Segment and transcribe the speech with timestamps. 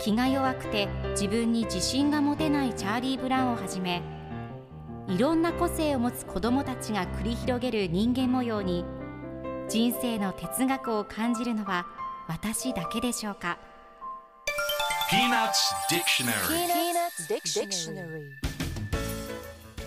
[0.00, 4.02] 気が弱くて自分に自信が持てないチャーリー・ブラウンをはじめ
[5.08, 8.84] いろんな個性を持つ子どもたちが繰り広げる人間模様に
[9.68, 11.86] 人生の哲学を感じるのは
[12.28, 13.58] 私だけでしょうか
[15.10, 15.50] ？Peanuts
[15.90, 16.32] Dictionary.
[17.28, 18.50] Peanuts Dictionary.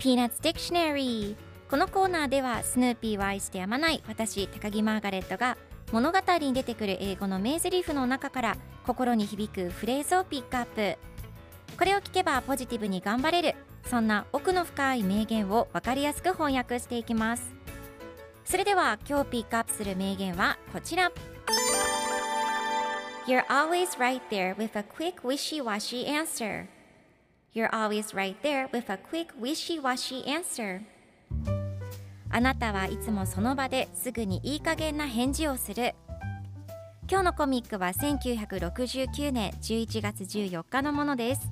[0.00, 1.36] ピーナッツ・ディクショナリー
[1.70, 5.58] このコーナーではスヌーピーを愛してやまない私高木マーガレットが
[5.92, 10.96] 物語に出てくる英語の名台詞の中から心に響くフレーズをピックアップ
[11.76, 13.54] これを聞けばポジティブに頑張れる
[13.84, 17.52] そんな奥の深い名言を分かりやすく翻訳していきます
[18.44, 21.10] それでは今日ピックアップする名言はこちら
[23.26, 26.68] You're always right there with a quick wishy-washy answer
[27.52, 30.82] You're always right there with a quick wishy-washy answer
[32.32, 35.94] あなたはいつもその場ですぐにいい加減な返事をする。
[37.10, 41.50] 今日のコミックは1969年11月14日のものです。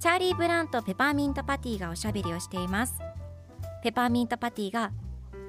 [0.00, 2.94] チャーリー・ブランとペパーミント・パティがおしゃべりをしています。
[3.84, 4.90] ペパーミント・パティが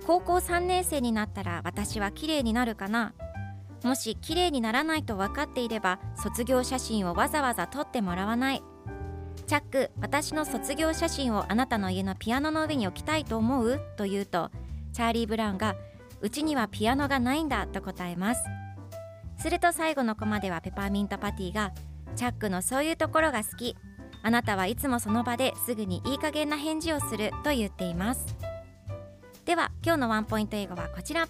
[0.06, 3.14] 高校3年生になったら私は綺麗になるかな。
[3.84, 8.62] もし綺麗にならないと分かっていれば卒業写真をわざわざ撮ってもらわない。
[9.48, 13.82] チャック私の卒業写真をあなたの家のピアノの上に置きたいと思う？
[13.98, 14.52] と言うと
[14.94, 15.76] チャーリー・ブラウンが
[16.22, 18.44] うちにはピアノがないんだと答えます。
[19.38, 21.72] すると最後のコマではペパーミント・パティが
[22.16, 23.76] チャックのそういうところが好き。
[24.22, 28.36] あなたはいつもその場ですぐにいい加減な返事をすると言っています。
[29.45, 31.28] では今日のワンポイント英語はこちら。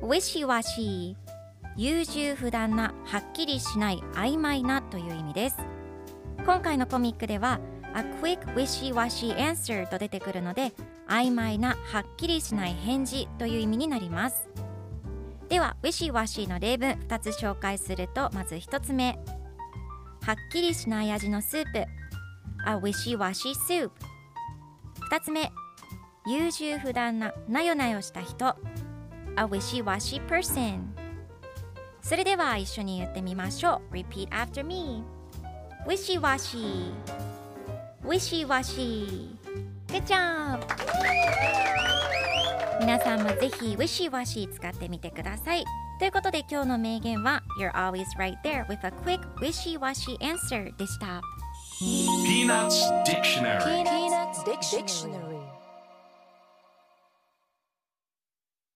[0.00, 1.16] Wishy-washy
[1.76, 5.56] 優柔不断なはっきりしない曖昧なという意味です。
[6.38, 7.60] 今回のコミックでは
[7.94, 10.72] A quick wishy-washy answer と出てくるので
[11.08, 14.48] 曖昧なはっきりしない返事という意味になります。
[15.48, 19.18] では wishy-washy の例文2つ紹介するとまず1つ目。
[20.22, 21.86] はっきりしない味のスープ。
[22.66, 23.90] A wishy-washy soup
[25.10, 25.52] 2つ目。
[26.26, 28.56] 優柔不断ななよなよした人。
[29.36, 30.80] A wishy-washy person
[32.00, 33.94] それでは一緒に言ってみましょう。
[33.94, 35.04] Repeat after me
[35.86, 36.56] ウィシワシ
[38.04, 39.36] ウィシワシ
[39.88, 40.64] グッジョーブ
[42.80, 45.64] 皆さんもぜひ「ウィシワシ」使ってみてください。
[45.98, 51.20] ということで今日の名言は「You're always right there with a quick ウィシワシ answer」でした。
[51.78, 53.26] ピーナッツ・ディク
[54.88, 55.23] ショナル。